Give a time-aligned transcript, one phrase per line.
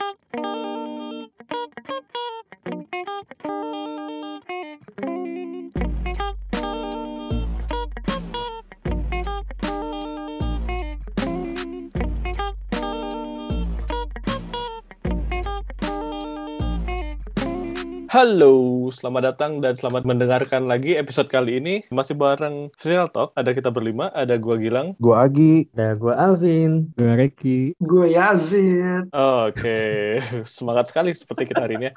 [0.00, 0.39] Thank you.
[18.10, 21.86] Halo, selamat datang dan selamat mendengarkan lagi episode kali ini.
[21.94, 24.98] Masih bareng Serial Talk, ada kita berlima, ada gua Gilang.
[24.98, 25.70] Gua Agi.
[25.78, 26.90] Ada gue Alvin.
[26.98, 27.78] Gue Reki.
[27.78, 29.14] Gue Yazid.
[29.14, 30.18] Oke,
[30.58, 31.94] semangat sekali seperti kita hari ini ya.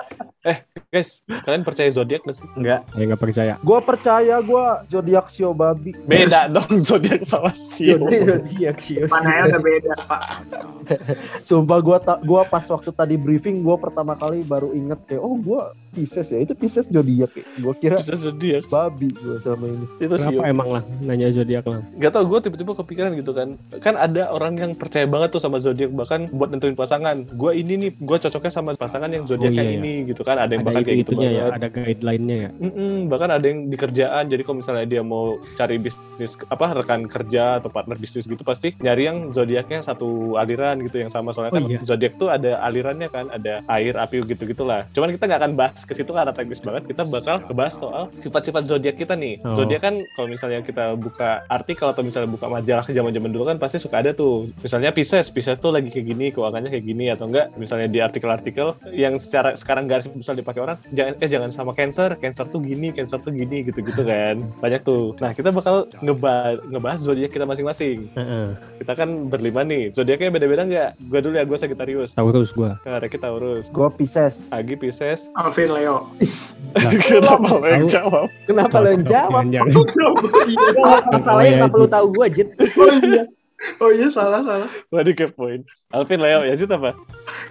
[0.53, 0.57] Eh,
[0.93, 2.45] guys, kalian percaya zodiak gak sih?
[2.61, 2.85] Enggak.
[2.93, 3.53] Ya nggak percaya.
[3.65, 5.97] Gua percaya gua zodiak Sio babi.
[6.05, 7.97] Beda dong zodiak sama Sio.
[8.05, 9.09] Zodiak Sios.
[9.09, 10.25] Mana ya udah beda, Pak.
[11.41, 15.41] Sumpah gua ta- gua pas waktu tadi briefing gua pertama kali baru inget kayak oh
[15.41, 16.39] gua Pisces ya.
[16.39, 17.43] Itu Pisces zodiak ya.
[17.57, 18.67] Gua kira Bisa zodiak.
[18.67, 19.85] babi gua sama ini.
[19.97, 20.29] Itu Sio.
[20.29, 21.79] Kenapa emang lah nanya zodiak lah?
[21.95, 23.55] Gak tau, gue tiba-tiba kepikiran gitu kan.
[23.79, 27.23] Kan ada orang yang percaya banget tuh sama zodiak, bahkan buat nentuin pasangan.
[27.33, 29.77] Gue ini nih, gue cocoknya sama pasangan yang zodiak Oh, iya, iya.
[29.77, 30.35] ini gitu kan.
[30.35, 32.49] Ada yang Ada bahkan itu kayak gitu ya, ada guideline-nya ya.
[32.53, 37.05] Mm-mm, bahkan ada yang di kerjaan jadi kalau misalnya dia mau cari bisnis apa rekan
[37.05, 41.53] kerja atau partner bisnis gitu pasti nyari yang zodiaknya satu aliran gitu yang sama soalnya
[41.53, 41.79] Oh, kan iya.
[41.79, 45.81] zodiak tuh ada alirannya kan ada air api gitu gitulah cuman kita nggak akan bahas
[45.81, 49.39] ke situ karena teknis banget kita bakal ngebahas soal sifat-sifat zodiak kita nih.
[49.43, 49.55] Oh.
[49.55, 53.77] zodiak kan kalau misalnya kita buka artikel atau misalnya buka majalah zaman-zaman dulu kan pasti
[53.77, 54.49] suka ada tuh.
[54.61, 58.75] Misalnya Pisces Pisces tuh lagi kayak gini keuangannya kayak gini atau enggak misalnya di artikel-artikel
[58.91, 62.89] yang secara sekarang garis besar dipakai orang jangan eh jangan sama Cancer Cancer tuh gini
[62.91, 64.41] Cancer tuh gini gitu-gitu kan.
[64.59, 65.13] Banyak tuh.
[65.19, 68.09] Nah kita bakal ngeba ngebahas zodiak kita masing-masing.
[68.13, 68.47] Heeh.
[68.79, 69.91] kita kan berlima nih.
[69.91, 70.89] Zodiaknya beda-beda nggak?
[71.07, 72.11] Gue dulu ya gue Sagittarius.
[72.13, 72.77] Taurus gua.
[72.83, 73.67] nah, Reki Taurus.
[73.69, 74.47] Gua Pisces.
[74.49, 75.31] Agi Pisces.
[75.33, 76.07] Alvin Leo.
[77.05, 79.43] kenapa lo yang jawab Kenapa lo yang jawab?
[81.11, 82.49] Masalahnya kenapa lu tahu gue, Jit?
[82.79, 83.23] oh iya.
[83.79, 84.67] Oh iya salah salah.
[84.89, 86.91] Waduh ke poin Alvin Leo ya sih apa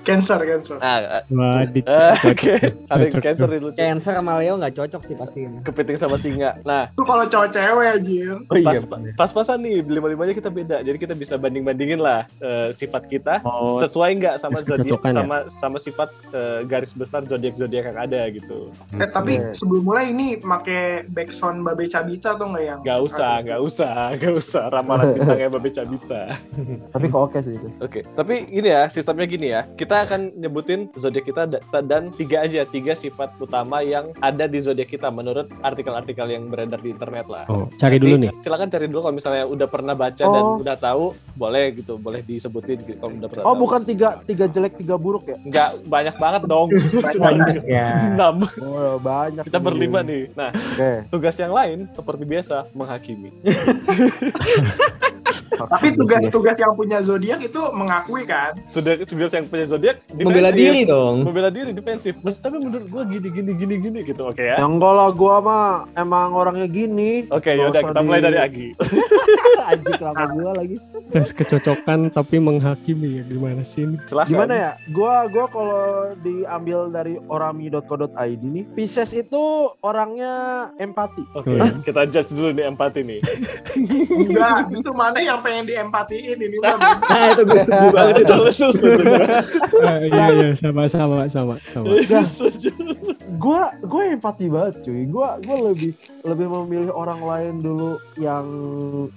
[0.02, 0.76] Cancer cancer.
[0.78, 2.26] ah Wah, eh, dicocok.
[2.28, 2.54] oke
[2.86, 3.78] ada Cocok Cancer dulu tuh.
[3.78, 5.38] Cancer sama Leo nggak cocok sih pasti.
[5.42, 5.58] ini.
[5.62, 8.20] kepiting sama singa nah Itu kalau cowok cewek aja.
[8.42, 8.78] Oh pas
[9.16, 14.10] pas-pasan nih lima-limanya kita beda jadi kita bisa banding-bandingin lah eh, sifat kita Oh, sesuai
[14.14, 15.16] nggak sama zodiak Kecocokan ya?
[15.16, 19.54] sama sama sifat eh, garis besar zodiak zodiak yang ada gitu Eh tapi Oke.
[19.54, 20.76] sebelum mulai ini make
[21.08, 22.78] backsound Babe Cabita tuh nggak yang?
[22.82, 26.00] nggak usah nggak usah nggak usah ramalan bintangnya babe cabita
[26.88, 27.68] Tapi kok oke sih itu.
[27.78, 32.40] oke tapi gini ya sistemnya gini ya kita akan nyebutin zodiak kita da- dan tiga
[32.40, 37.26] aja tiga sifat utama yang ada di zodiak kita menurut artikel-artikel yang beredar di internet
[37.26, 38.30] lah oh, cari dulu nih.
[38.36, 40.58] Silakan cari dulu kalau misalnya udah pernah baca dan Oh.
[40.58, 43.62] udah tahu, boleh gitu, boleh disebutin gitu kalau udah pernah Oh tahu.
[43.62, 45.36] bukan tiga tiga jelek tiga buruk ya?
[45.40, 46.68] Nggak banyak banget dong.
[47.14, 47.86] Cuma Banyak ya.
[48.10, 48.36] enam.
[48.58, 49.44] Oh banyak.
[49.44, 50.32] Kita berlima nih.
[50.32, 51.06] Nah, Oke.
[51.08, 53.30] tugas yang lain seperti biasa menghakimi.
[55.56, 58.54] Tapi tugas-tugas yang punya zodiak itu mengakui kan?
[58.68, 61.24] Sudah tugas yang punya zodiak Membela diri dong.
[61.24, 62.18] Membela diri defensif.
[62.20, 64.28] Tapi menurut gua gini gini gini gini gitu.
[64.28, 64.56] Oke ya.
[64.60, 65.66] Yang lah gua mah
[65.96, 67.24] emang orangnya gini.
[67.32, 68.68] Oke, Nggak yaudah kita mulai dari Agi.
[69.72, 70.76] Anjing kenapa gua lagi?
[71.12, 73.96] Tes kecocokan tapi menghakimi ya gimana sih ini?
[74.10, 74.30] Silahkan.
[74.32, 74.72] Gimana ya?
[74.90, 75.84] Gua gua kalau
[76.20, 79.42] diambil dari orami.co.id nih, Pisces itu
[79.80, 81.24] orangnya empati.
[81.38, 81.78] Oke, Hah?
[81.86, 83.20] kita judge dulu nih empati nih.
[84.10, 86.78] Enggak, justru mana yang pengen diempatiin ini mah.
[87.02, 88.36] Nah itu gue setuju banget itu.
[88.50, 89.02] Setuju
[90.10, 91.86] iya iya sama sama sama sama.
[92.02, 92.70] Setuju.
[93.42, 95.02] Gua gua empati banget cuy.
[95.10, 98.46] Gua gua lebih lebih memilih orang lain dulu yang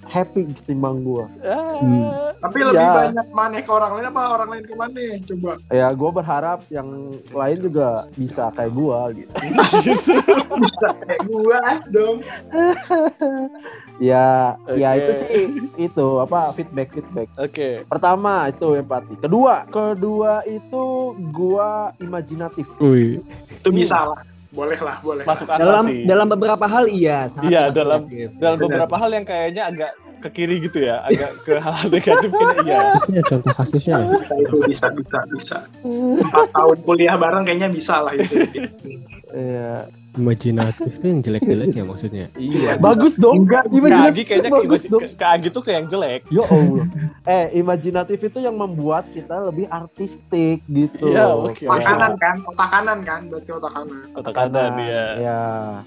[0.02, 1.30] happy ketimbang gua.
[1.46, 1.78] Ah.
[1.78, 2.10] Hmm.
[2.42, 2.92] Tapi lebih Ya.
[3.06, 5.04] banyak mana ke orang lain apa orang lain ke mana?
[5.22, 5.52] Coba.
[5.70, 6.88] Ya gua berharap yang
[7.30, 9.30] lain juga bisa kayak gua gitu.
[10.56, 11.60] Bisa kayak gua
[11.92, 12.24] dong.
[13.96, 15.00] Ya ya Oke.
[15.00, 15.28] itu sih
[15.88, 17.28] itu apa feedback feedback.
[17.36, 17.84] Oke.
[17.84, 19.14] Pertama itu empati.
[19.20, 20.84] Kedua, kedua itu
[21.30, 22.64] gua imajinatif.
[22.76, 24.15] Itu bisa lah.
[24.56, 25.22] Boleh lah, boleh.
[25.22, 26.02] Masuk akal Dalam sih.
[26.02, 27.28] dalam beberapa hal iya.
[27.28, 28.28] sangat Iya, dalam- kreatif.
[28.34, 28.66] dalam Benar.
[28.66, 32.78] beberapa hal yang kayaknya agak ke kiri gitu ya, agak ke hal-hal negatif kayaknya iya.
[32.96, 33.94] kasusnya contoh kasusnya.
[33.94, 34.06] ya?
[34.08, 35.58] Bisa, itu bisa, bisa, bisa.
[35.84, 38.34] Empat tahun kuliah bareng kayaknya bisa lah itu.
[39.28, 39.84] Iya.
[40.16, 42.26] Imajinatif itu yang jelek-jelek ya maksudnya.
[42.34, 42.76] Iya.
[42.78, 43.44] Bagus dong.
[43.44, 45.00] Enggak, Imajinatif Agi kayaknya bagus dong.
[45.00, 46.20] ke, ke Agi tuh kayak yang jelek.
[46.28, 46.84] Ya Allah.
[47.22, 51.10] eh, imajinatif itu yang membuat kita lebih artistik gitu.
[51.10, 51.64] Iya, oke.
[51.64, 52.36] Otak kanan kan?
[52.42, 53.20] Otak kanan kan?
[53.26, 53.98] Berarti otak kanan.
[54.12, 55.04] Otak kanan ya.
[55.16, 55.40] Ya.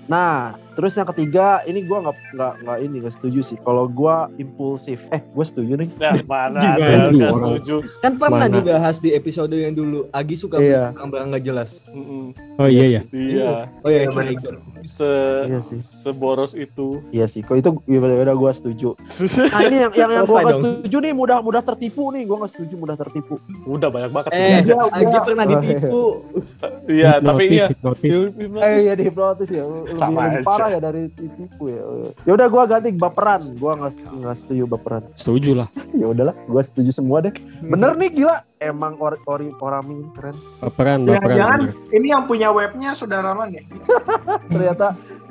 [0.05, 0.35] Nah,
[0.73, 3.57] terus yang ketiga, ini gua nggak nggak nggak ini nggak setuju sih.
[3.59, 5.89] Kalau gua impulsif, eh, gue setuju nih.
[5.95, 7.75] Nah, mana ada nggak setuju.
[7.99, 8.55] Kan pernah Mana?
[8.55, 10.05] dibahas di episode yang dulu.
[10.11, 10.91] Agi suka Iya.
[10.91, 11.87] barang-barang nggak jelas.
[11.89, 12.35] Mm-mm.
[12.57, 13.01] Oh iya ya.
[13.09, 13.51] Iya.
[13.79, 14.55] Oh iya, god.
[14.81, 15.09] Se
[15.45, 15.79] Iya sih.
[15.79, 17.01] seboros itu.
[17.09, 18.89] Iya sih, kok itu ya udah gue setuju.
[19.49, 22.51] Nah ini yang yang, yang gue gak setuju nih mudah mudah tertipu nih, gue gak
[22.51, 23.35] setuju mudah tertipu.
[23.63, 24.31] Udah banyak banget.
[24.31, 26.03] Eh, Iya, Agi pernah ditipu.
[26.89, 27.67] Iya, tapi Hipnotis, iya.
[27.69, 28.13] hipnotis.
[28.59, 30.47] Eh iya dihipnotis ya, lebih, Sama lebih aja.
[30.47, 31.81] parah ya dari tipu ya.
[32.25, 35.03] Ya udah gue ganti baperan, gue nggak nggak setuju baperan.
[35.13, 35.69] Setuju lah.
[35.99, 37.33] Ya udahlah, gue setuju semua deh.
[37.61, 40.35] Bener nih gila, emang ori ori orami keren.
[40.59, 41.59] Baperan, Jangan-jangan baperan.
[41.71, 41.95] bener.
[41.95, 43.63] ini yang punya webnya saudara man ya?
[44.51, 44.87] Ternyata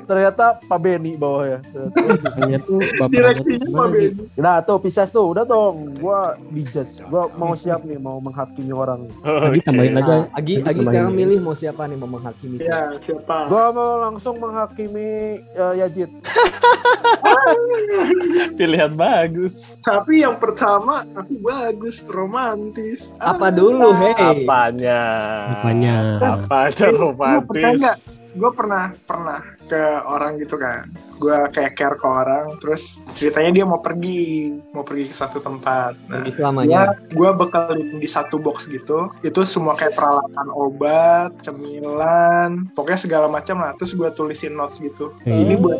[0.09, 1.61] ternyata Pak Beni bawahnya.
[2.35, 3.87] Hanya tuh Direksinya Pak?
[3.87, 4.07] Benny.
[4.35, 5.93] Nah tuh Pisces tuh, udah dong.
[5.93, 6.19] Gue
[6.51, 9.05] dijudge, gue mau siap nih, mau menghakimi orang.
[9.21, 10.15] Lagi tambahin Nah, aja.
[10.33, 10.87] Agi, Itu Agi kemarin.
[10.89, 12.73] sekarang milih mau siapa nih mau menghakimi siapa?
[12.89, 13.37] Ya, siapa?
[13.45, 15.09] Gue mau langsung menghakimi
[15.53, 16.09] uh, Yajid.
[18.55, 19.79] Pilihan bagus.
[19.81, 23.07] Tapi yang pertama aku bagus, romantis.
[23.17, 24.13] Apa dulu, hei?
[24.15, 24.99] Apanya?
[25.53, 25.95] Apanya?
[26.39, 27.97] Apa aja Eh, lu percaya nggak?
[27.97, 28.18] romantis?
[28.35, 30.85] Gue pernah pernah ke orang gitu kan.
[31.19, 34.23] Gue kayak care ke orang, terus ceritanya dia mau pergi,
[34.71, 35.99] mau pergi ke satu tempat.
[36.05, 36.95] Nah, Pergi selamanya.
[37.09, 43.59] gue bekalin di satu box gitu itu semua kayak peralatan obat cemilan pokoknya segala macam
[43.59, 45.75] lah terus gue tulisin notes gitu Eh, ini buat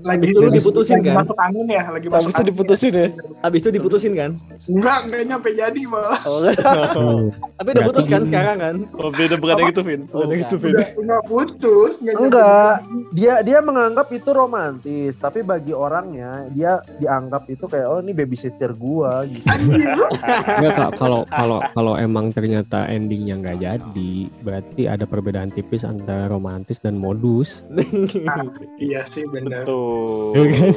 [0.00, 1.16] lagi Itu lu diputusin, lagi kan?
[1.20, 3.06] masuk angin ya lagi masuk itu angin diputusin ya?
[3.40, 4.30] Habis itu diputusin kan?
[4.66, 6.40] enggak enggak nyampe jadi malah Oh,
[7.58, 8.76] Tapi udah putus kan sekarang kan?
[8.94, 10.00] Oh, beda bukan yang itu, Vin.
[10.06, 10.72] Bukan yang itu, Vin.
[10.72, 12.74] udah enggak putus enggak
[13.12, 14.30] dia dia menganggap itu
[14.78, 19.50] romantis, tapi bagi orangnya dia dianggap itu kayak oh ini babysitter gua gitu.
[20.98, 24.12] Kalau kalau kalau emang ternyata endingnya nggak jadi,
[24.46, 27.66] berarti ada perbedaan tipis antara romantis dan modus.
[28.78, 30.46] iya sih bener Betul.
[30.54, 30.74] Kan?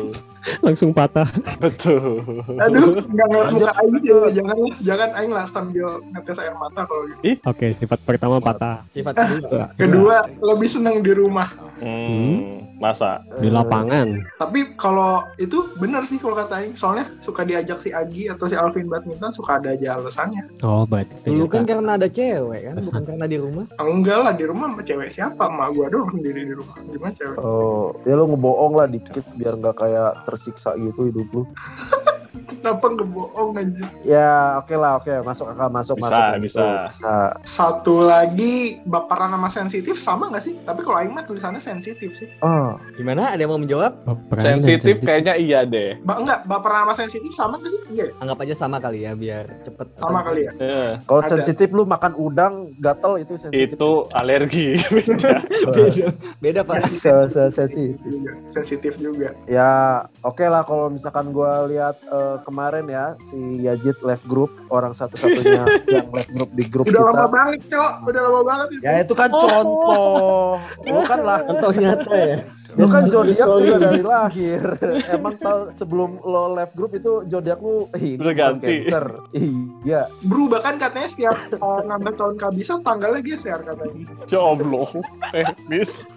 [0.65, 1.29] Langsung patah.
[1.61, 2.25] Betul.
[2.57, 3.95] aduh enggak ngeliat muka Aing
[4.33, 8.81] jangan jangan Aing lah sambil ngetes air mata kalau gitu Oke, sifat pertama patah.
[8.89, 9.69] Sifat kedua.
[9.77, 13.21] kedua lebih seneng di rumah Hmm, masa?
[13.37, 14.25] Di lapangan.
[14.41, 18.57] Tapi kalau itu bener sih kalau kata Aing, soalnya suka diajak si Agi atau si
[18.57, 20.49] Alvin badminton suka ada aja alasannya.
[20.65, 23.65] Oh, berarti Dulu kan karena ada cewek kan, bukan karena di rumah.
[23.77, 25.43] Ah, enggak lah di rumah sama cewek siapa?
[25.45, 26.75] Emak gua doang sendiri di rumah.
[26.89, 27.37] Gimana cewek?
[27.37, 31.43] Oh, ya lu ngebohong lah dikit biar nggak kayak tersiksa gitu hidup lu.
[32.61, 33.85] Kenapa ngebohong aja?
[34.01, 36.67] Ya oke lah oke masuk akal masuk Bisa, masuk bisa.
[36.87, 37.15] bisa.
[37.41, 38.53] Satu lagi
[38.83, 40.53] baperan sama sensitif sama nggak sih?
[40.61, 42.29] Tapi kalau Aing mah tulisannya sensitif sih.
[42.39, 43.33] Oh Gimana?
[43.33, 43.97] Ada yang mau menjawab?
[44.03, 45.97] baperan Sensitif kayaknya iya deh.
[45.99, 47.81] Ba enggak, baperan sama sensitif sama nggak sih?
[47.89, 48.13] Enggak ya?
[48.19, 49.87] Anggap aja sama kali ya, biar cepet.
[49.97, 50.51] Sama kali ya?
[50.55, 53.73] Eh, kalau sensitif lu makan udang gatel itu sensitif.
[53.73, 54.77] itu alergi.
[54.93, 55.33] Beda.
[55.65, 56.05] Beda,
[56.37, 56.75] beda pak.
[56.87, 57.97] Se- se- sensitif.
[58.03, 58.31] Juga.
[58.47, 59.33] Sensitif juga.
[59.43, 59.71] Ya
[60.21, 65.63] oke lah kalau misalkan gua lihat eh, kemarin ya si Yajid left group orang satu-satunya
[65.95, 67.11] yang left group di grup Udah kita.
[67.15, 67.93] lama banget, Cok.
[68.11, 68.83] Udah lama banget itu.
[68.83, 70.59] Ya itu kan contoh.
[70.91, 71.39] Lu kan lah.
[71.47, 72.37] Contoh nyata ya.
[72.75, 74.61] Lu kan zodiak juga dari lahir.
[75.11, 78.75] Emang tahu sebelum lo left group itu zodiak lu eh, ini Udah ganti.
[78.87, 79.05] Cancer.
[79.83, 80.01] Iya.
[80.23, 84.05] Berubah kan katanya setiap uh, nambah tahun kehabisan tanggalnya geser katanya.
[84.25, 84.83] Jomblo.
[85.31, 86.07] Teknis.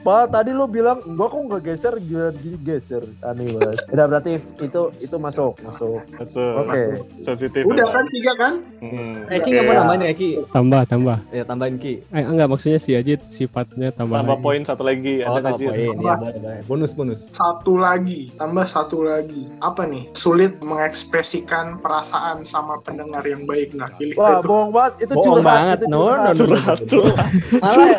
[0.00, 3.02] Pak tadi lu bilang gua kok nggak geser gila gini geser.
[3.22, 3.78] Aneh banget.
[3.90, 6.00] Udah berarti itu itu masuk masuk.
[6.16, 6.54] Masuk.
[6.64, 6.82] Oke.
[7.20, 7.62] Sensitif.
[7.64, 8.52] Udah kan tiga kan?
[8.80, 9.14] Hmm.
[9.28, 9.80] Eki nggak mau Iya.
[9.80, 10.30] nambahin ya Eki?
[10.50, 11.16] tambah tambah.
[11.30, 11.94] Ya tambahin Ki.
[12.10, 14.18] Eh enggak maksudnya si Ajit sifatnya tambah.
[14.20, 15.22] Tambah poin satu lagi.
[15.22, 16.60] Oh, Ada tambah nggak, Ya, boleh, boleh.
[16.64, 17.20] Bonus, bonus.
[17.30, 19.46] Satu lagi, tambah satu lagi.
[19.60, 20.08] Apa nih?
[20.12, 23.72] Sulit mengekspresikan perasaan sama pendengar yang baik.
[23.72, 24.46] Nah, pilih Wah, itu.
[24.46, 24.92] bohong banget.
[25.00, 25.46] Itu Bohong curhat.
[25.46, 25.76] banget.
[25.76, 26.18] Itu No, curhat.
[26.18, 26.40] no, no, no.
[26.40, 27.28] Curhat, curhat.
[27.60, 27.98] Malah,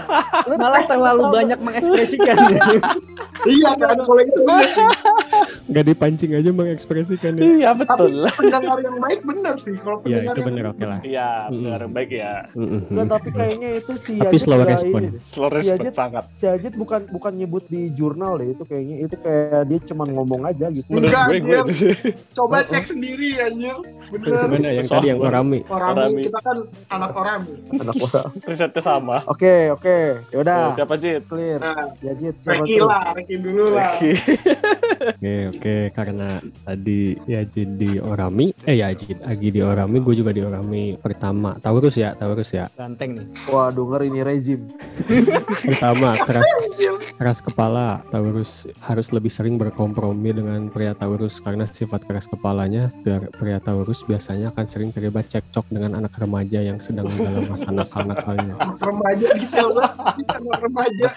[0.57, 2.37] malah terlalu banyak mengekspresikan.
[3.53, 4.69] iya kan, kalau itu bener
[5.71, 5.73] sih.
[5.73, 7.41] Enggak dipancing aja mengekspresikan ya.
[7.41, 8.11] Iya Tapi betul.
[8.29, 9.75] pendengar yang baik bener sih.
[9.77, 10.99] Kalau Iya, pendengar itu yang bener oke lah.
[11.01, 12.33] Iya, benar baik ya.
[12.53, 14.99] Enggak, tapi kayaknya itu si Tapi Yajid slow nggak respon.
[15.01, 15.09] ini.
[15.21, 16.23] Slow Si respect Ajit- sangat.
[16.33, 20.41] Si Ajit bukan bukan nyebut di jurnal deh itu kayaknya itu kayak dia cuman ngomong
[20.43, 20.89] aja gitu.
[20.91, 21.59] Enggak, gue, gue.
[22.31, 23.79] Coba cek sendiri anjir.
[24.11, 24.43] Bener.
[24.43, 25.63] Mana yang tadi yang orami?
[25.63, 26.21] Orami, Orami.
[26.21, 26.57] kita kan
[26.91, 27.53] anak orami.
[27.73, 28.27] Anak orang.
[28.49, 29.23] Risetnya sama.
[29.23, 29.97] Oke, oke.
[30.27, 31.23] Oh, Yaudah, siapa sih?
[31.23, 31.61] clear.
[31.61, 33.93] Nah, siapa Reki lah, Reki dulu lah.
[35.01, 35.60] Oke oke
[35.93, 41.53] karena tadi ya di Orami eh ya Agi di Orami gue juga di Orami pertama
[41.61, 43.25] Taurus ya Taurus ya Ganteng nih.
[43.49, 44.61] Waduh, ngeri ini rezim.
[45.71, 46.49] pertama keras
[47.17, 53.29] keras kepala Taurus harus lebih sering berkompromi dengan pria Taurus karena sifat keras kepalanya biar
[53.33, 58.55] pria Taurus biasanya akan sering terlibat cekcok dengan anak remaja yang sedang dalam masa nakal-nakalnya
[58.59, 59.91] Anak remaja banget.
[60.31, 61.07] Anak remaja.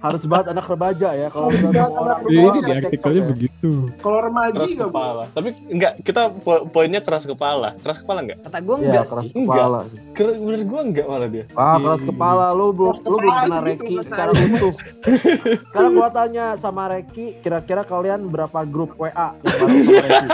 [0.00, 3.28] Harus banget anak remaja ya kalau orang Ini di artikelnya ya.
[3.28, 3.70] begitu.
[3.96, 5.24] Kalau remaji keras nggak kepala.
[5.30, 7.68] Tapi enggak, kita po- poinnya keras kepala.
[7.78, 8.38] Keras kepala enggak?
[8.42, 9.34] Kata gue Iya, enggak keras sih.
[9.36, 9.98] kepala sih.
[10.36, 11.44] Menurut gua enggak malah dia.
[11.54, 14.74] Ah, keras kepala lu belum Keras lu belum pernah gitu, Reki secara utuh.
[15.66, 20.26] Sekarang gua tanya sama Reki, kira-kira kalian berapa grup WA yang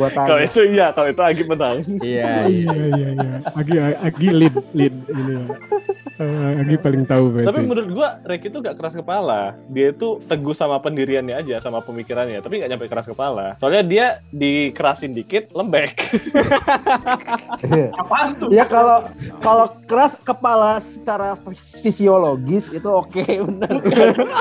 [0.00, 1.76] Kalau itu iya, kalau itu Agi menang.
[2.00, 3.32] Iya, Iya iya iya.
[3.52, 5.44] Agi Agi lead lead ini ya.
[6.20, 7.48] Eh, Agi paling tahu berarti.
[7.48, 9.56] Tapi menurut gua Rek itu gak keras kepala.
[9.66, 12.38] Dia itu teguh sama pendiriannya aja, sama pemikirannya.
[12.38, 13.56] Tapi gak nyampe keras kepala.
[13.56, 15.96] Soalnya dia dikerasin dikit, lembek.
[17.96, 18.48] Apaan tuh?
[18.52, 19.04] Ya kalau
[19.40, 23.72] kalau keras kepala secara fis- fisiologis itu oke benar.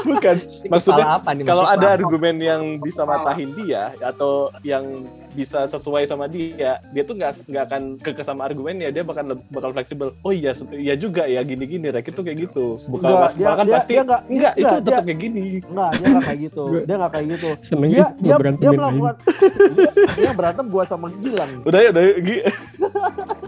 [0.04, 0.36] Bukan.
[0.60, 1.44] Ini Maksudnya, kepala apa nih?
[1.48, 1.96] Kalau ada apa?
[1.96, 4.84] argumen yang bisa matahin dia atau yang
[5.32, 6.52] bisa sesuai sama dia,
[6.86, 10.12] dia tuh nggak nggak akan kekeh sama argumennya, dia bakal bakal fleksibel.
[10.20, 12.78] Oh iya, iya juga ya gini-gini, Rek itu kayak gitu.
[12.86, 15.46] Bukan kepala dia- kan dia- pasti dia nggak- enggak, itu tetap kayak gini.
[15.62, 16.64] Enggak, dia enggak kayak gitu.
[16.80, 17.50] Dia enggak kayak gitu.
[17.62, 19.16] senengnya Dia dia dia melakukan
[19.76, 21.52] dia, dia berantem gua sama Gilang.
[21.64, 22.38] Udah ya, udah ya, Gi.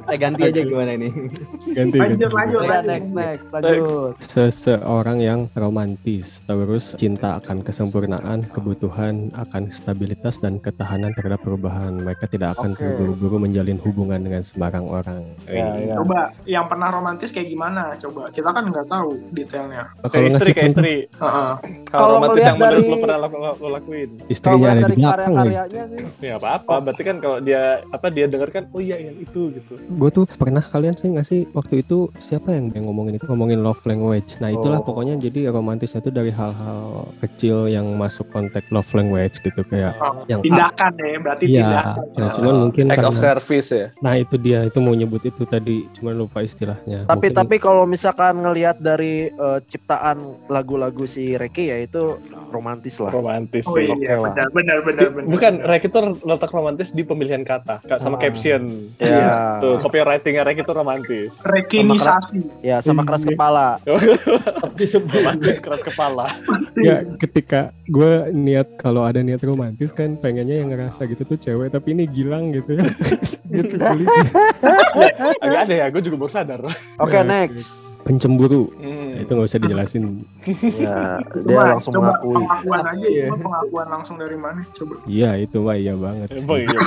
[0.01, 1.11] Kita ganti aja gimana nih?
[1.71, 2.35] Ganti Lanjut, ganti.
[2.35, 2.89] lanjut, Ya, lanjut.
[2.89, 4.13] next next lanjut.
[4.19, 11.70] Seseorang yang romantis, terus cinta akan kesempurnaan, kebutuhan akan stabilitas dan ketahanan terhadap perubahan.
[11.81, 12.81] Mereka tidak akan Oke.
[12.81, 15.21] terburu-buru menjalin hubungan dengan sembarang orang.
[15.45, 15.95] Ya, ya.
[15.97, 17.95] Coba yang pernah romantis kayak gimana?
[17.97, 19.83] Coba kita kan nggak tahu detailnya.
[19.93, 20.95] Nah, Kayak istri, ngasih kayak istri.
[21.07, 21.51] Heeh.
[21.87, 23.27] Kalau Kalau romantis yang menurut dari- lo pernah lo,
[23.71, 24.09] lakuin.
[24.11, 26.03] Kalau istrinya ada dari di belakang karya-karyanya sih.
[26.21, 29.73] Ya apa-apa, berarti kan kalau dia apa dia dengar kan, oh iya yang itu gitu.
[29.89, 33.59] Gue tuh pernah kalian sih nggak sih waktu itu siapa yang, yang ngomongin itu ngomongin
[33.59, 34.37] love language.
[34.37, 34.83] Nah itulah Oh.
[34.83, 36.81] pokoknya jadi romantisnya itu dari hal-hal
[37.19, 41.95] kecil yang masuk konteks love language gitu kayak Oh, yang Tindakan ya, berarti Iya, tindakan.
[42.13, 43.85] ya, cuman mungkin Act of karena, service ya.
[43.99, 47.05] nah itu dia itu mau nyebut itu tadi, cuman lupa istilahnya.
[47.05, 52.17] Tapi Mungkin- tapi kalau misalkan ngelihat dari eh, ciptaan lagu-lagu si Reki ya itu
[52.49, 53.11] romantis lah.
[53.11, 54.31] Romantis Oh iya, lah.
[54.31, 55.27] benar, benar, benar, benar.
[55.27, 58.21] Bukan, Rek itu letak romantis di pemilihan kata, Kak, sama Ah.
[58.21, 58.91] caption.
[58.97, 59.59] Ya.
[59.59, 61.39] Tuh, copywritingnya Rek itu romantis.
[61.41, 62.39] Rekinisasi.
[62.61, 63.79] Ya sama keras kepala.
[63.87, 66.25] romantis keras kepala.
[66.77, 71.67] ya ketika gue niat kalau ada niat romantis kan pengennya yang ngerasa gitu tuh cewek
[71.69, 72.87] tapi ini gilang gitu ya.
[73.51, 74.23] gitu kulitnya.
[75.43, 76.59] Agak ada ya, gue juga baru sadar.
[76.95, 77.67] Oke Ya, next.
[78.01, 78.71] Pencemburu.
[78.79, 79.00] Hmm.
[79.21, 80.01] Itu nggak usah dijelasin.
[80.01, 80.95] Ya,
[81.45, 82.33] dia Coba, langsung coba mengakui.
[82.35, 84.59] pengakuan aja, coba pengakuan langsung dari mana?
[84.73, 84.93] Coba.
[85.05, 86.27] Iya itu mah iya banget.
[86.35, 86.47] sih.
[86.49, 86.79] Iya.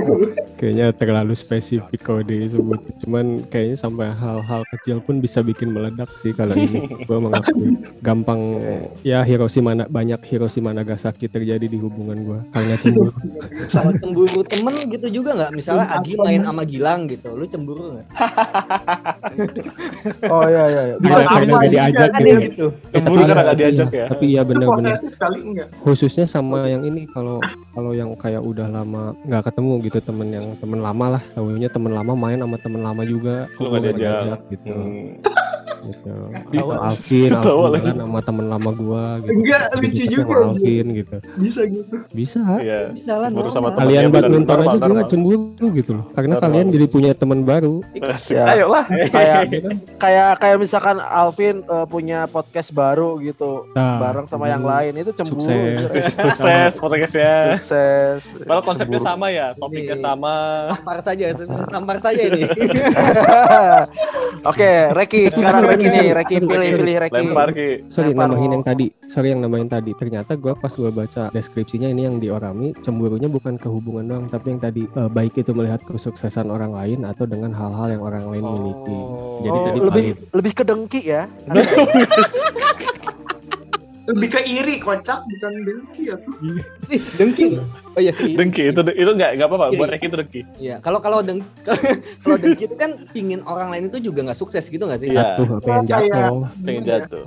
[0.58, 2.80] Kayaknya terlalu spesifik kalau disebut.
[3.04, 6.88] Cuman kayaknya sampai hal-hal kecil pun bisa bikin meledak sih kalau ini.
[7.08, 8.58] gue mengakui gampang
[9.04, 13.12] ya Hiroshima banyak Hiroshima Nagasaki terjadi di hubungan gue karena cemburu.
[13.68, 15.50] Kalau cemburu temen gitu juga nggak?
[15.54, 18.06] Misalnya Agi main sama Gilang gitu, lu cemburu nggak?
[20.28, 20.82] Oh iya iya.
[20.92, 20.96] iya.
[20.98, 21.46] Bisa sih.
[21.76, 22.40] Diajak Ada gitu.
[22.40, 22.66] gitu.
[22.96, 24.06] Cemburu Tapi karena iya, nggak diajak ya.
[24.08, 24.96] Tapi iya benar-benar.
[25.84, 27.38] khususnya sama yang ini kalau
[27.76, 31.92] kalau yang kayak udah lama nggak ketemu gitu temen yang temen lama lah tahunya temen
[31.92, 34.40] lama main sama temen lama juga Lu nggak diajak.
[34.48, 35.20] gitu Hmm.
[35.84, 36.10] gitu.
[36.56, 37.86] Atau Alvin Ketawa Alvin lagi.
[37.86, 40.58] jalan sama temen lama gua gitu Enggak, lucu juga, sama anjir.
[40.58, 41.94] Alvin gitu Bisa gitu.
[42.10, 42.80] bisa Iya.
[42.98, 43.70] Jalan Cemburu sama normal.
[43.70, 43.78] temen.
[43.78, 45.06] kalian badminton aja gue normal.
[45.06, 46.42] cemburu gitu loh karena Normal.
[46.42, 48.34] kalian jadi punya teman baru Asik.
[48.34, 48.44] Ya.
[48.48, 48.84] Ayo lah.
[48.88, 49.40] kayak
[49.96, 54.92] kayak kayak misalkan Alvin eh, punya podcast baru gitu nah, bareng sama yang hmm, lain
[54.96, 55.44] itu cemburu.
[55.44, 56.14] Sukses.
[56.16, 57.62] Sukses podcastnya.
[57.66, 58.22] Sukses.
[58.40, 60.00] Padahal konsepnya sama ya, topiknya Ini.
[60.00, 60.34] sama.
[60.72, 61.26] Tampar saja,
[61.66, 62.42] tampar saja ini.
[64.46, 67.18] Oke, Reki sekarang Reki nih, Reki pilih pilih Reki.
[67.18, 67.68] Lempar ki.
[67.88, 71.88] Sorry Lempar nambahin yang tadi Sorry yang nambahin tadi Ternyata gue pas gue baca deskripsinya
[71.88, 75.50] Ini yang di Orami Cemburunya bukan ke hubungan doang Tapi yang tadi eh, Baik itu
[75.50, 78.98] melihat kesuksesan orang lain Atau dengan hal-hal yang orang lain miliki
[79.40, 80.16] Jadi Oh, tadi lebih valid.
[80.30, 81.22] lebih ke dengki ya.
[84.06, 86.34] Lebih ke iri, kocak, bukan dengki ya tuh.
[86.86, 87.58] sih dengki.
[87.94, 88.38] Oh iya sih.
[88.38, 89.66] Dengki itu itu nggak nggak apa-apa.
[89.70, 89.78] Iri.
[89.82, 90.40] Buat Rek itu dengki.
[90.62, 91.42] Iya, kalau kalau deng
[92.22, 95.10] kalau dengki itu kan pingin orang lain itu juga nggak sukses gitu nggak sih?
[95.10, 95.36] Iya.
[95.36, 96.32] Tuh pengen jatuh
[96.62, 96.90] Pengen Iya.
[97.02, 97.24] jatuh.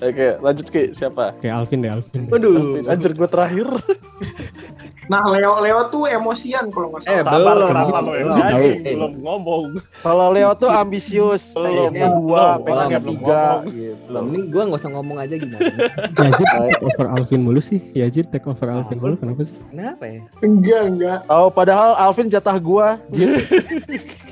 [0.00, 0.82] Oke, lanjut ki.
[0.90, 1.36] Siapa?
[1.38, 2.80] Kayak Alvin deh Alvin Waduh.
[2.84, 3.66] Anjir gue terakhir.
[5.06, 7.26] Nah, Leo Leo tuh emosian kalau nggak Eh, salah.
[7.26, 8.38] Sabar belum, kenapa lo yang belum.
[8.62, 8.74] Eh.
[8.86, 9.64] Belum ngomong.
[9.98, 13.62] Kalau Leo tuh ambisius, Belum, pengennya belum, dua, pengennya belum tiga ngomong.
[13.68, 14.02] gitu.
[14.06, 15.66] Belum, ini gue nggak usah ngomong aja gimana?
[16.22, 20.20] Yazid take over Alvin mulu sih Yazid take over Alvin mulu Kenapa sih Kenapa ya?
[20.40, 21.18] Enggak, enggak.
[21.26, 22.96] Oh, padahal Alvin jatah gua.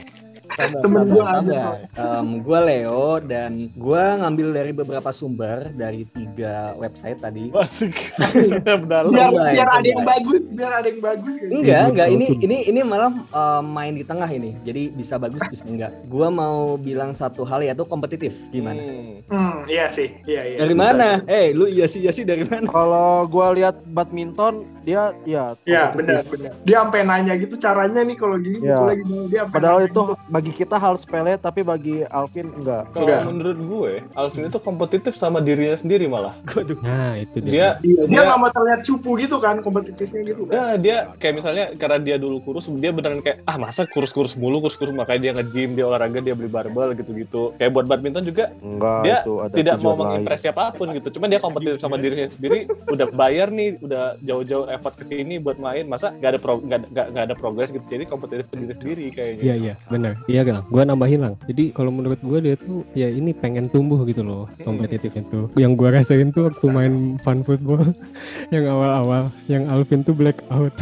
[0.59, 1.63] Temen gua ada.
[1.95, 7.51] Em, gua Leo dan gua ngambil dari beberapa sumber dari tiga website tadi.
[7.55, 7.95] Asik.
[8.67, 9.11] Mendalam.
[9.11, 10.07] biar ya, biar ada yang ya.
[10.07, 11.53] bagus biar ada yang bagus gitu.
[11.53, 12.09] Enggak, Iya, enggak.
[12.11, 14.59] Ini ini ini malah em, main di tengah ini.
[14.63, 15.93] Jadi bisa bagus bisa enggak.
[16.07, 18.35] Gua mau bilang satu hal yaitu kompetitif.
[18.51, 18.79] Gimana?
[18.79, 19.15] Hmm.
[19.29, 21.21] Hmm, iya sih iya iya Dari mana?
[21.25, 22.67] Eh, lu iya sih iya sih dari mana?
[22.67, 25.99] Kalau gua lihat badminton dia ya Iya kompetitif.
[26.01, 26.51] benar benar.
[26.65, 28.73] Dia sampai nanya gitu caranya nih kalau gini Iya.
[28.73, 30.15] gitu lagi dia Padahal nanya itu gitu.
[30.49, 32.89] Bagi kita hal sepele tapi bagi Alvin enggak.
[32.97, 33.23] Kalau Enggak.
[33.29, 36.33] menurut gue, Alvin itu kompetitif sama dirinya sendiri malah.
[36.81, 37.53] Nah, itu dia.
[37.53, 40.53] Dia Iya, dia mau terlihat cupu gitu kan kompetitifnya gitu kan.
[40.57, 44.65] Ya dia kayak misalnya karena dia dulu kurus, dia beneran kayak ah masa kurus-kurus mulu,
[44.65, 47.53] kurus-kurus makanya dia nge-gym, dia olahraga, dia beli barbel gitu-gitu.
[47.61, 51.13] Kayak buat badminton juga Enggak Dia itu ada tidak mau mengimpress siapa pun gitu.
[51.21, 55.61] Cuman dia kompetitif sama dirinya sendiri, udah bayar nih, udah jauh-jauh effort ke sini buat
[55.61, 57.85] main, masa nggak ada pro, nggak ada progres gitu.
[57.85, 59.45] Jadi kompetitif diri sendiri kayaknya.
[59.45, 60.15] Iya iya benar.
[60.31, 60.63] Iya gang.
[60.69, 61.35] Gua nambahin lang.
[61.47, 65.51] Jadi kalau menurut gua dia tuh ya ini pengen tumbuh gitu loh kompetitif itu.
[65.59, 67.83] Yang gua rasain tuh waktu main fun football
[68.55, 70.75] yang awal-awal yang Alvin tuh black out.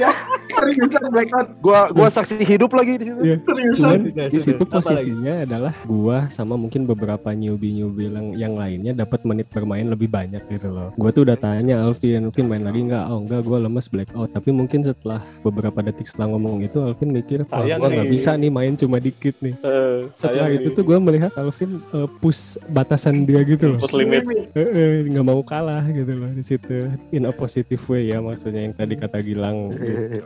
[0.00, 0.10] Iya,
[0.50, 3.20] seriusan blackout Gua gua saksi hidup lagi di situ.
[3.22, 3.36] Iya.
[3.42, 3.98] seriusan.
[4.12, 9.86] Di situ posisinya adalah gua sama mungkin beberapa newbie-newbie yang, yang lainnya dapat menit bermain
[9.88, 10.92] lebih banyak gitu loh.
[10.96, 13.04] Gua tuh udah tanya Alvin, Alvin main lagi nggak?
[13.08, 14.30] Oh enggak, gua lemes black out.
[14.30, 18.14] Tapi mungkin setelah beberapa detik setelah ngomong itu Alvin mikir, wah Sayang gua nggak nih."
[18.14, 19.54] bisa nih main cuma dikit nih.
[19.60, 20.76] Eh, Setelah sayang itu nih.
[20.76, 23.80] tuh gue melihat Alvin eh, push batasan dia gitu loh.
[23.80, 24.24] Push limit.
[24.54, 26.88] Eh, eh, nggak mau kalah gitu loh di situ.
[27.12, 29.58] In a positive way ya maksudnya yang tadi kata Gilang.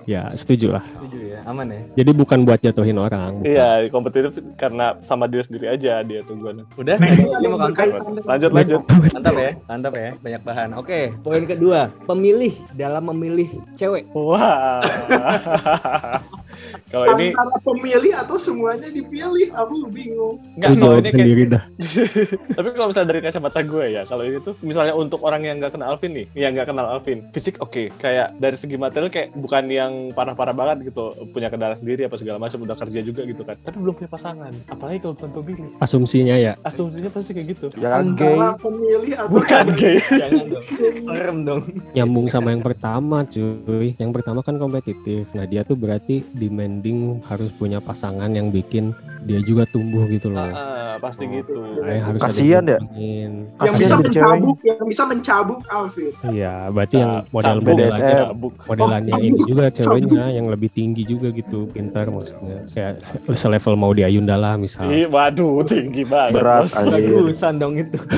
[0.04, 0.85] Ya setuju lah.
[0.85, 1.81] Setuju ya, aman ya.
[2.02, 3.40] Jadi bukan buat jatuhin orang.
[3.40, 3.49] bukan.
[3.49, 6.61] Iya, kompetitif karena sama diri sendiri aja dia tuh gue.
[6.76, 7.88] Udah, ini mau konten.
[8.26, 8.81] Lanjut lanjut.
[8.85, 10.69] Mantap ya, mantap ya, banyak bahan.
[10.76, 14.04] Oke, poin kedua, pemilih dalam memilih cewek.
[14.12, 14.85] Wah.
[16.93, 20.37] Kalau ini Antara pemilih atau semuanya dipilih, aku bingung.
[20.56, 21.62] enggak Lu kalau ini kayak sendiri dah.
[22.59, 25.73] Tapi kalau misalnya dari kacamata gue ya, kalau ini tuh misalnya untuk orang yang nggak
[25.75, 29.64] kenal Alvin nih, yang nggak kenal Alvin, fisik oke, kayak dari segi material kayak bukan
[29.68, 33.56] yang parah-parah banget gitu, punya kendaraan sendiri apa segala macam, udah kerja juga gitu kan.
[33.61, 35.68] Tapi belum punya pasangan, apalagi kalau bukan pemilih.
[35.83, 36.52] Asumsinya ya.
[36.62, 37.66] Asumsinya pasti kayak gitu.
[37.78, 38.38] Ya gay.
[38.61, 39.97] Pemilih atau Bukan gay.
[40.23, 40.64] Jangan dong,
[41.04, 41.62] serem dong.
[41.92, 43.97] Nyambung sama yang pertama cuy.
[43.99, 45.28] Yang pertama kan kompetitif.
[45.33, 48.94] Nah dia tuh berarti demanding harus punya pasangan yang bikin
[49.25, 50.45] dia juga tumbuh gitu loh.
[50.47, 51.57] Ah, pasti gitu.
[51.81, 52.78] Kayak harus Kasian ya.
[52.93, 54.07] yang yang bisa cewek.
[54.07, 56.12] mencabuk, yang bisa mencabuk Alvin.
[56.28, 58.28] Iya, berarti yang Ca- model BDSM.
[58.64, 62.69] modelannya Oh, ini juga ceweknya yang lebih tinggi juga gitu, pintar maksudnya.
[62.69, 64.87] Kayak se- selevel mau di Ayunda lah misal.
[64.87, 66.37] Ih, waduh, tinggi banget.
[66.37, 66.69] Berat.
[66.71, 67.99] Bagusan dong itu.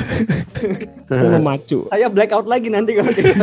[1.07, 1.87] Oh, macu.
[1.87, 3.31] Saya blackout lagi nanti kalau gitu.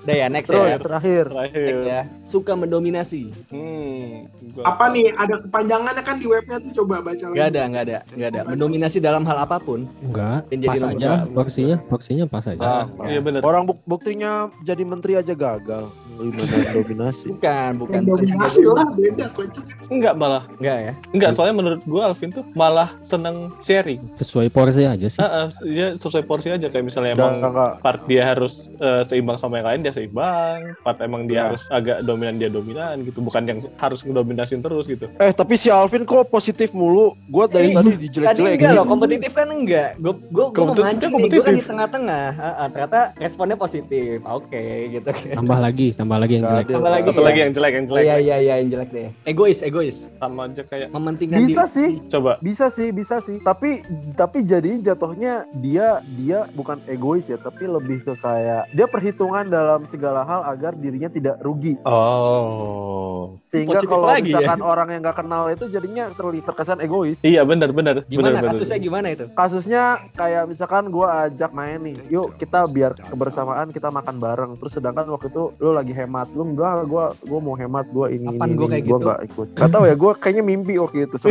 [0.00, 0.78] Udah ya, next Terus ya.
[0.80, 1.24] terakhir.
[1.28, 1.74] Next Terakhir.
[1.84, 2.00] ya.
[2.24, 3.28] Suka mendominasi.
[3.52, 4.32] Hmm.
[4.64, 5.12] Apa nih?
[5.12, 7.36] Ada kepanjangannya kan di webnya tuh coba baca lagi.
[7.36, 8.40] Gak ada, gak ada, gak ada.
[8.46, 9.88] Mendominasi dalam hal apa pun.
[10.00, 12.60] Enggak, pas aja porsinya, porsinya pas aja.
[12.60, 13.40] Ah, iya benar.
[13.40, 15.88] Orang buk- buktinya jadi menteri aja gagal.
[16.12, 17.32] Gimana dominasi?
[17.32, 18.00] Bukan, bukan.
[18.04, 19.64] Dominasi lah beda kocak.
[19.88, 20.44] Enggak malah.
[20.54, 20.92] Enggak ya.
[21.10, 24.04] Enggak, soalnya menurut gua Alvin tuh malah seneng sharing.
[24.14, 25.16] Sesuai porsi aja sih.
[25.16, 27.40] Ah, ah, dia sesuai porsi aja kayak misalnya emang
[27.78, 31.44] part dia harus eh, seimbang sama yang lain dia seimbang part emang dia Ya.
[31.48, 35.72] harus agak dominan dia dominan gitu bukan yang harus ngedominasin terus gitu Eh tapi si
[35.72, 37.16] Alvin kok positif mulu?
[37.24, 38.58] Gue dari Eh, tadi Tadi dijelek-jelekin.
[38.58, 39.88] enggak loh, kompetitif kan enggak.
[39.96, 41.64] Gue gue gue Kompetitif, memancing nih, gue kan di kompetitif.
[41.66, 42.24] tengah-tengah.
[42.34, 44.14] Ah, ah, ternyata responnya positif.
[44.22, 45.34] Oke, gitu kan.
[45.34, 46.64] Tambah lagi, tambah lagi yang jelek.
[46.68, 47.24] Tambah lagi satu ya.
[47.24, 49.08] lagi yang jelek yang jelek Iya iya iya yang jelek deh.
[49.24, 49.96] Egois, egois.
[50.12, 51.72] sama aja kayak Mementingkan Bisa diri.
[51.72, 53.38] sih, coba bisa sih, bisa sih.
[53.40, 53.80] Tapi
[54.14, 59.86] tapi jadi jatuhnya dia dia bukan egois ya, tapi lebih ke kayak dia perhitungan dalam
[59.86, 61.78] segala hal agar dirinya tidak rugi.
[61.84, 64.20] oh Sehingga kalau ya.
[64.20, 67.16] misalkan orang yang nggak kenal itu jadinya terli- terkesan egois.
[67.22, 68.50] iya benar benar Gimana benar.
[68.52, 69.24] kasusnya gimana itu?
[69.30, 69.82] Kasusnya
[70.12, 74.52] kayak misalkan gua ajak main nih, yuk kita biar kebersamaan kita makan bareng.
[74.56, 78.26] Terus sedangkan waktu itu lu lagi hemat, lu enggak, gua gua mau hemat, gua ini
[78.28, 78.72] Apaan ini, gua ini.
[78.72, 79.06] kayak gua gitu?
[79.06, 79.46] nggak ikut.
[79.54, 81.16] Gak tau ya, gua kayaknya mimpi waktu itu.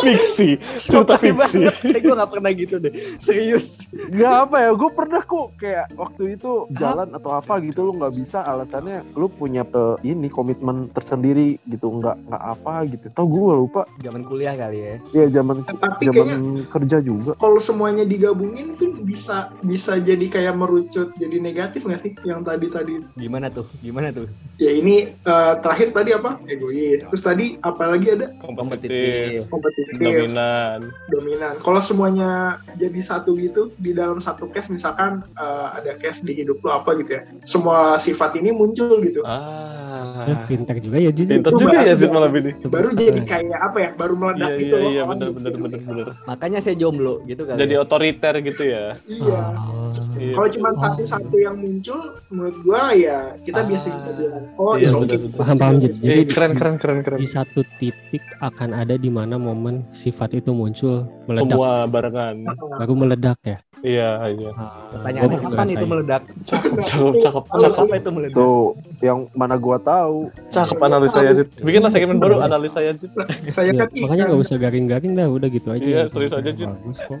[0.00, 0.48] fiksi
[0.80, 2.92] cerita fiksi Eh, gue gak pernah gitu deh.
[3.16, 3.84] Serius.
[4.10, 8.14] Gak apa ya, gue pernah kok kayak waktu itu jalan atau apa gitu lu nggak
[8.14, 13.06] bisa alasannya lu punya pe, ini komitmen tersendiri gitu nggak nggak apa gitu.
[13.10, 13.82] Tau gue lupa.
[13.98, 14.94] Zaman kuliah kali ya.
[15.12, 16.38] Iya zaman Tapi zaman kayaknya
[16.70, 17.32] kerja juga.
[17.36, 22.70] kalau semuanya digabungin Vin bisa bisa jadi kayak merucut jadi negatif nggak sih yang tadi
[22.70, 23.66] tadi Gimana tuh?
[23.80, 24.30] Gimana tuh?
[24.56, 26.38] Ya ini eh, terakhir tadi apa?
[26.46, 27.02] Egois.
[27.04, 28.30] Terus tadi apa lagi ada?
[28.40, 30.80] kompetitif, Kompetitif, dominan.
[31.10, 31.54] dominan.
[31.60, 32.30] Kalau semuanya
[32.74, 36.94] jadi satu gitu di dalam satu case misalkan eh, ada case di hidup lo apa
[36.96, 37.22] gitu ya.
[37.44, 39.20] Semua sifat ini muncul gitu.
[39.24, 39.83] Ah,
[40.24, 41.26] Eh, pintar juga ya Jin.
[41.30, 42.50] pintar juga ya Zid malam ini.
[42.62, 43.90] Baru jadi kayak apa ya?
[43.94, 44.90] Baru meledak Iya gitu iya loh.
[44.90, 45.36] iya orang benar gitu.
[45.36, 46.06] benar benar benar.
[46.24, 47.58] Makanya saya jomblo gitu kali.
[47.58, 47.80] Jadi ya.
[47.80, 48.84] otoriter gitu ya.
[49.04, 49.42] Iya.
[49.56, 49.90] Oh.
[50.14, 53.64] Kalau cuma satu-satu yang muncul, menurut gua ya kita Ah.
[53.64, 55.16] biasa bisa bilang, oh Iya, benar.
[55.34, 55.92] Paham paham Jin.
[55.96, 57.18] Jadi Eh, keren keren keren keren.
[57.18, 62.36] di satu titik akan ada di mana momen sifat itu muncul meledak Semua barengan.
[62.74, 63.58] baru meledak ya.
[63.84, 64.50] Iya iya.
[64.96, 66.22] Pertanyaannya Gua baru kapan itu meledak?
[66.48, 67.84] Cakep cakep cakep cakep.
[67.84, 68.36] apa itu meledak?
[68.40, 68.66] Tuh,
[69.04, 70.32] yang mana gua tahu.
[70.48, 71.52] Cakep analisa ya Zid.
[71.60, 73.12] Bikinlah segmen baru analisa ya Zid.
[73.52, 75.84] Saya Iya, kan makanya nggak usah garing-garing dah, udah gitu aja.
[75.84, 76.72] Iya, serius aja, Jin.
[76.72, 77.18] Bagus kok.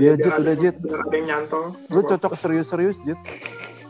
[0.00, 0.76] Iya, Jit, udah Jit.
[0.80, 1.64] Ada yang nyantol.
[1.92, 3.20] Lu cocok serius-serius, Jit.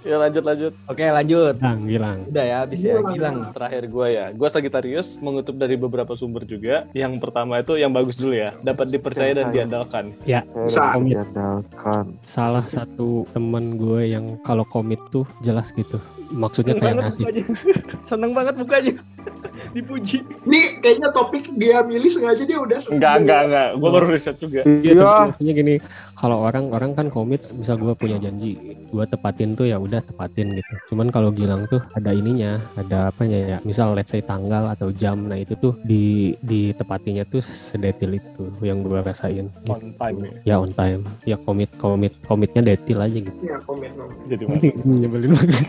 [0.07, 0.73] Ya lanjut lanjut.
[0.87, 1.55] Oke lanjut.
[1.59, 2.19] Gilang, gilang.
[2.29, 3.51] Udah ya habis ya Gilang.
[3.55, 6.87] Terakhir gue ya, gue Sagittarius mengutip dari beberapa sumber juga.
[6.93, 10.15] Yang pertama itu yang bagus dulu ya, dapat dipercaya dan diandalkan.
[10.27, 12.05] Udah diandalkan.
[12.27, 15.97] Salah satu temen gue yang kalau komit tuh jelas gitu.
[16.33, 17.45] Maksudnya Seneng kayak banget ngasih.
[18.11, 18.95] Seneng banget mukanya.
[19.77, 20.25] Dipuji.
[20.49, 24.61] Ini kayaknya topik dia milih sengaja dia udah Enggak enggak enggak, gue baru riset juga.
[24.65, 25.75] Iya, tapi maksudnya gini,
[26.17, 28.57] kalau orang orang kan komit, misal gue punya janji,
[28.89, 30.73] gue tepatin tuh ya udah tepatin gitu.
[30.95, 35.29] Cuman kalau Gilang tuh ada ininya, ada apanya ya, misal let's say tanggal atau jam,
[35.29, 39.53] nah itu tuh di di tepatinya tuh sedetil itu yang gue rasain.
[39.69, 40.33] On time ya.
[40.43, 43.39] Ya on time, ya komit komit komitnya detil aja gitu.
[43.45, 44.11] ya dong.
[44.25, 44.45] Jadi
[44.99, 45.67] Nyebelin banget.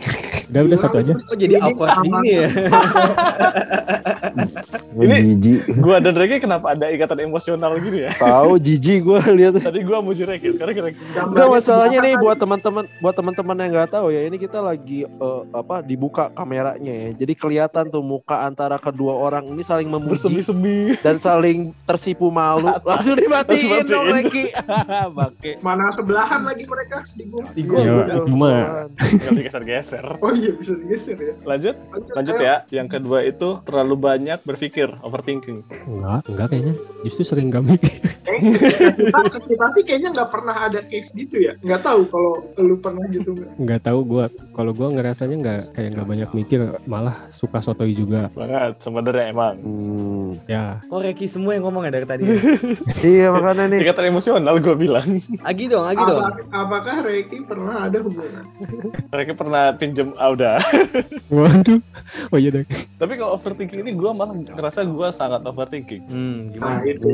[0.49, 1.13] Udah udah satu aja.
[1.13, 2.47] Oh jadi awkward gini ya?
[4.99, 5.59] Ini- jijik.
[5.79, 8.12] gue dan Regi kenapa ada ikatan emosional gini ya?
[8.17, 9.62] Tahu jijik gua lihat.
[9.62, 10.89] Tadi gue mau Regi, sekarang kira
[11.29, 15.41] Enggak masalahnya nih buat teman-teman buat teman-teman yang nggak tahu ya ini kita lagi eh,
[15.53, 17.09] apa dibuka kameranya ya.
[17.13, 20.97] Jadi kelihatan tuh muka antara kedua orang ini saling memuji bersemi-semi.
[21.05, 22.73] dan saling tersipu malu.
[22.83, 24.49] Langsung dimatiin dong lagi.
[25.17, 25.51] Bangke.
[25.62, 27.43] Mana sebelahan lagi mereka di gua.
[27.53, 30.05] Di gua Ya, mah Tinggal digeser-geser.
[30.19, 31.34] Oh iya bisa digeser ya.
[31.43, 31.75] Lanjut,
[32.15, 32.43] lanjut ayo.
[32.43, 32.56] ya.
[32.71, 35.63] Yang kedua itu terlalu banyak berpikir, overthinking.
[35.86, 36.75] enggak, enggak kayaknya.
[37.04, 37.91] Justru sering gak mikir.
[38.30, 38.39] Eh,
[39.75, 41.54] sih kayaknya nggak pernah ada case gitu ya.
[41.60, 43.52] Nggak tahu kalau lu pernah gitu nggak.
[43.58, 44.25] Nggak tahu gua.
[44.54, 48.30] Kalau gua ngerasanya nggak kayak nggak banyak mikir, malah suka sotoi juga.
[48.36, 49.56] Banget, sebenarnya emang.
[49.60, 50.30] Hmm.
[50.45, 52.23] Ya, Kok Reki semua yang ngomong ya dari tadi?
[52.99, 53.80] Iya makanya nih.
[53.86, 55.08] Ikatan emosional gue bilang.
[55.41, 56.21] Agi dong, Agi dong.
[56.21, 58.43] Apa- apakah Reiki pernah ada hubungan?
[59.10, 60.55] Mereka pernah pinjem udah.
[61.29, 61.79] waduh.
[62.29, 62.65] Oh iya deh.
[62.95, 66.03] Tapi kalau overthinking ini gue malah ngerasa gue sangat overthinking.
[66.05, 66.85] Hmm, Nah gimana?
[66.85, 67.07] itu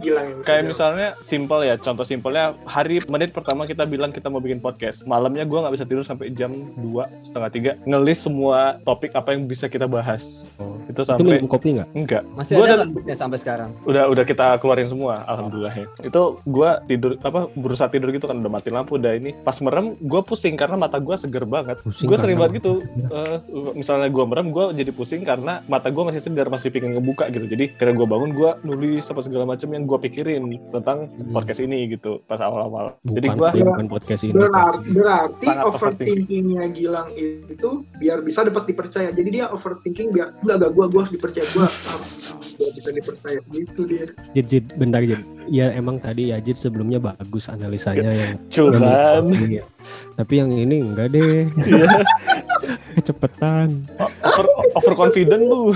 [0.00, 4.26] gila yang bisa Kayak misalnya simple ya, contoh simpelnya hari menit pertama kita bilang kita
[4.26, 6.82] mau bikin podcast, malamnya gue nggak bisa tidur sampai jam 2
[7.22, 10.48] setengah tiga ngelis semua topik apa yang bisa kita bahas.
[10.56, 10.76] Oh.
[10.84, 11.88] Itu Itu sampai minum kopi nggak?
[11.92, 13.70] enggak, Masih Gua ada dan- listnya sampai sekarang?
[13.84, 15.86] udah udah kita keluarin semua, alhamdulillah ya.
[16.02, 19.32] Itu gue tidur apa berusaha tidur gitu kan udah mati lampu udah ini.
[19.38, 21.80] Pas merem gue pusing karena mata gue seger banget.
[21.80, 22.72] Pusing Gue sering karena banget gitu.
[23.14, 23.36] eh,
[23.72, 27.46] misalnya gue merem, gue jadi pusing karena mata gue masih segar, masih pengen ngebuka gitu.
[27.46, 31.30] Jadi kira gue bangun, gue nulis apa segala macam yang gue pikirin tentang Hmm.
[31.30, 32.98] podcast ini gitu pas awal-awal.
[33.06, 34.32] Jadi gue ya, bukan podcast ini.
[34.34, 39.14] Berarti, berarti overthinkingnya Gilang itu biar bisa dapat dipercaya.
[39.14, 41.68] Jadi dia overthinking biar enggak enggak gua gua harus dipercaya gua
[42.54, 44.06] biar bisa dipercaya gitu dia.
[44.32, 45.20] Jid, Jid, bentar Jid.
[45.46, 49.28] Ya emang tadi ya Jid sebelumnya bagus analisanya yang yang cuman.
[50.16, 51.44] Tapi yang ini enggak deh.
[52.64, 52.74] Iya.
[52.96, 53.68] Kecepetan.
[54.00, 55.70] over, overconfident lu.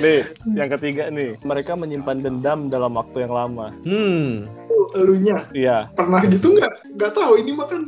[0.00, 0.20] nih,
[0.54, 3.70] yang ketiga nih, mereka menyimpan dendam dalam waktu yang lama.
[3.84, 4.48] Hmm.
[4.90, 5.86] Elunya Iya.
[5.94, 6.98] pernah gitu nggak?
[6.98, 7.82] Nggak tahu ini mah kan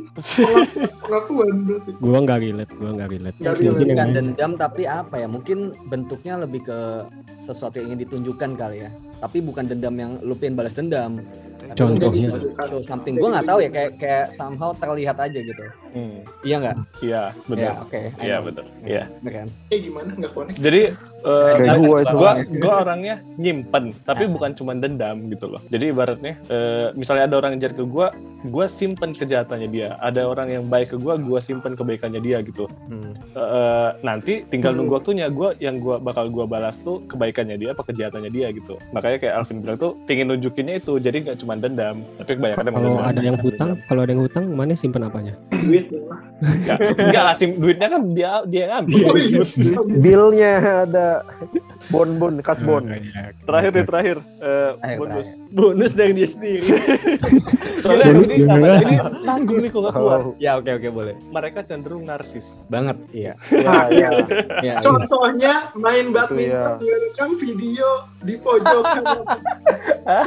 [1.03, 1.89] pengakuan berarti.
[1.99, 3.37] Gua nggak relate, gua nggak relate.
[3.43, 3.83] Nggak relate.
[3.91, 5.27] Bukan dendam tapi apa ya?
[5.27, 6.79] Mungkin bentuknya lebih ke
[7.43, 8.91] sesuatu yang ingin ditunjukkan kali ya.
[9.19, 11.21] Tapi bukan dendam yang lu pengen balas dendam.
[11.73, 12.27] Contohnya?
[12.67, 13.15] show something.
[13.15, 15.63] Gue nggak tahu ya kayak kayak somehow terlihat aja gitu.
[15.93, 16.75] Hmm, Iya nggak?
[16.99, 17.73] iya, Ya benar.
[17.81, 18.01] oke.
[18.01, 18.65] I Iya, benar.
[18.83, 19.03] Iya.
[19.21, 19.47] Bener kan?
[19.69, 20.09] Eh gimana?
[20.11, 20.55] Nggak konek.
[20.57, 20.81] Jadi
[21.79, 22.13] gua itu.
[22.13, 24.29] gua gua orangnya nyimpen, tapi Ah.
[24.29, 25.61] bukan cuma dendam gitu loh.
[25.67, 28.11] Jadi ibaratnya eh, misalnya ada orang ngejar ke gua,
[28.43, 29.95] gua simpen kejahatannya dia.
[29.99, 32.67] Ada orang yang baik ke gua, gua simpen kebaikannya dia gitu.
[32.89, 33.13] Hmm.
[33.31, 34.83] Eh, eh, nanti tinggal Hmm.
[34.83, 38.75] nunggu waktunya gua yang gua bakal gua balas tuh kebaikannya dia apa kejahatannya dia gitu.
[38.91, 40.97] Makanya kayak Alvin bilang tuh pingin nunjukinnya itu.
[41.01, 43.09] Jadi nggak cuma dendam, tapi kebanyakan emang kalau dendam.
[43.09, 45.33] ada yang hutang, kalau ada yang hutang, mana simpen apanya?
[45.51, 46.19] Duit lah.
[46.43, 49.05] Enggak, enggak lah sim duitnya kan dia dia ngambil.
[49.07, 49.43] Oh, iya.
[49.99, 50.51] Billnya
[50.87, 51.07] ada.
[51.91, 52.83] Bon bon kas bon.
[52.85, 53.35] Nah, iya.
[53.43, 55.27] Terakhir nih terakhir eh, Ayo, bonus.
[55.51, 56.63] Bonus dari dia sendiri.
[57.83, 58.95] Soalnya Bonus ini
[59.27, 60.19] nanggung nih kok nggak keluar.
[60.23, 60.33] Oh.
[60.39, 61.15] ya oke oke boleh.
[61.33, 62.63] Mereka cenderung narsis.
[62.71, 62.97] Banget.
[63.11, 63.33] Iya.
[63.65, 64.09] Nah, iya.
[64.09, 64.25] Ya,
[64.63, 64.73] iya.
[64.79, 66.79] Contohnya main Itu badminton ya.
[66.79, 67.87] direkam video
[68.23, 69.03] di pojokan.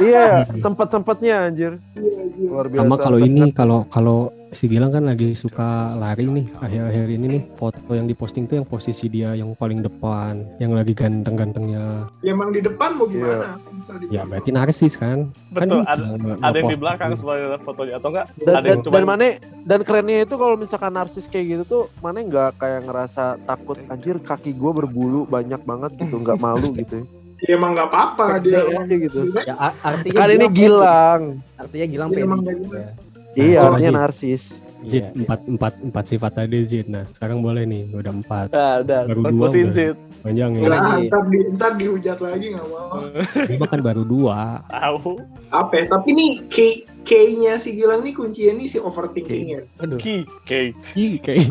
[0.01, 1.81] Iya, sempet-sempetnya anjir.
[1.97, 2.49] Iya, iya.
[2.49, 2.83] Luar biasa.
[2.85, 7.43] Sama kalau ini kalau kalau si Gilang kan lagi suka lari nih akhir-akhir ini nih
[7.53, 12.49] foto yang diposting tuh yang posisi dia yang paling depan yang lagi ganteng-gantengnya Ya, emang
[12.49, 13.59] di depan mau gimana?
[13.99, 17.19] Di- ya berarti narsis kan Betul, kan ada- Ada yang di belakang gitu.
[17.21, 18.25] sebagai fotonya atau enggak?
[18.37, 19.25] dan, ada dan, yang dan cuman mana
[19.61, 24.15] dan kerennya itu kalau misalkan narsis kayak gitu tuh mana nggak kayak ngerasa takut anjir
[24.17, 27.03] kaki gue berbulu banyak banget gitu nggak malu gitu
[27.37, 28.57] Ya, emang nggak apa-apa dia.
[28.59, 31.21] Pede aja gitu Ya, artinya kan ini Gilang.
[31.53, 32.25] Artinya Gilang Dia pede.
[32.25, 32.73] gitu gitu.
[32.73, 32.89] ya.
[33.37, 34.43] Iya Nah, artinya narsis
[34.79, 38.73] Jit Iya, empat empat empat sifat tadi Jit nah sekarang boleh nih udah empat Nah,
[38.79, 39.69] udah, Baru dua udah.
[39.69, 39.89] sih.
[40.17, 41.03] panjang ya Nah, lagi.
[41.07, 42.97] ntar, di, ntar dihujat lagi nggak mau.
[43.41, 45.17] ini bahkan baru dua Tahu.
[45.49, 45.83] Apa ya?
[45.87, 46.73] Tapi nih key,
[47.03, 49.65] key-nya si Gilang nih kuncinya nih si overthinkingnya.
[49.79, 49.97] Aduh.
[49.97, 50.73] Ki, Ki.
[50.93, 51.47] Ih, kayak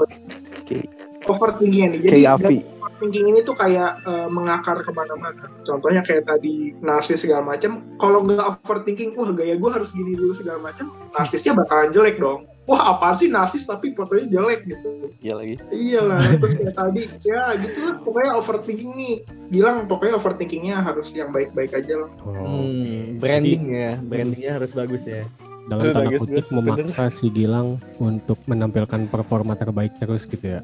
[1.26, 1.98] Overthinkingnya nih.
[2.00, 2.58] Jadi kayak Avi
[2.96, 5.52] overthinking ini tuh kayak eh, mengakar ke mana-mana.
[5.68, 7.84] Contohnya kayak tadi narsis segala macam.
[8.00, 10.88] Kalau nggak overthinking, wah gaya gue harus gini dulu segala macam.
[11.12, 12.48] Narsisnya bakalan jelek dong.
[12.66, 15.12] Wah apa sih narsis tapi fotonya jelek gitu.
[15.22, 17.94] iya lagi Iya lah, terus kayak tadi, ya gitu lah.
[18.02, 19.14] Pokoknya overthinking nih,
[19.54, 22.10] bilang pokoknya overthinkingnya harus yang baik-baik aja lah.
[22.26, 25.22] oh, Hmm, branding ya, brandingnya harus bagus ya.
[25.66, 30.62] dalam tanda kutip memaksa si Gilang untuk menampilkan performa terbaik terus gitu ya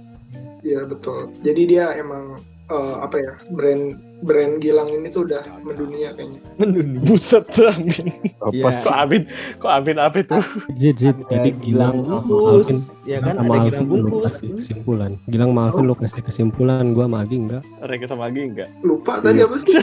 [0.62, 1.31] Iya betul.
[1.42, 2.38] Jadi dia emang
[2.70, 6.38] eh, apa ya brand brand Gilang ini tuh udah mendunia kayaknya.
[6.55, 7.03] Mendunia.
[7.03, 8.07] Buset, Amin.
[8.38, 9.22] apa sih Kok Amin?
[9.59, 10.38] Kok Amin apa itu?
[10.70, 14.35] Ada tadi Gilang bungkus, Alvin ya kan sama ada Gilang bungkus.
[14.38, 18.68] kesimpulan Gilang sama Alvin lu kasih kesimpulan gua sama Agi enggak Reka sama Agi enggak?
[18.87, 19.83] Lupa tadi apa sih?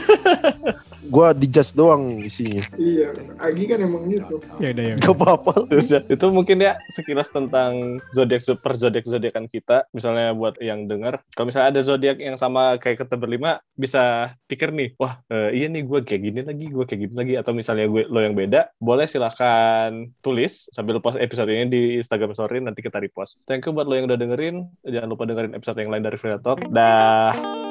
[1.10, 3.10] gue dijudge doang isinya iya,
[3.42, 4.38] Agi kan emang gitu.
[4.62, 9.46] ya udah ya gak apa-apa Udah, itu mungkin ya sekilas tentang zodiak per zodiak zodiakan
[9.46, 9.86] kita.
[9.94, 14.70] Misalnya buat yang dengar, kalau misalnya ada zodiak yang sama kayak kita berlima, bisa pikir
[14.70, 17.86] nih, wah eh, iya nih gue kayak gini lagi, gue kayak gini lagi, atau misalnya
[17.90, 22.80] gue lo yang beda, boleh silahkan tulis sambil post episode ini di Instagram Story nanti
[22.84, 23.40] kita repost.
[23.46, 26.36] Thank you buat lo yang udah dengerin, jangan lupa dengerin episode yang lain dari Free
[26.42, 26.60] Talk.
[26.70, 27.69] Dah.